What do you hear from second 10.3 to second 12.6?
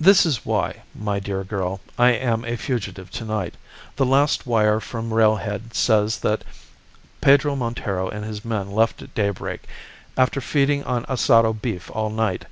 feeding on asado beef all night.